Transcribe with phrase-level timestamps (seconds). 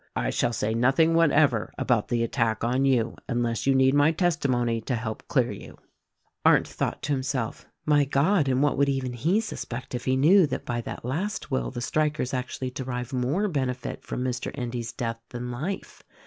[0.15, 4.81] I shall say nothing whatever about the attack on you unless you need my testimony
[4.81, 5.77] to help clear you."
[6.43, 8.49] Arndt thought to himself, "My God!
[8.49, 11.81] and what would even he suspect if he knew that by that last will the
[11.81, 14.49] strik ers actually derive more benefit from Mr.
[14.57, 16.01] Endy's death than life."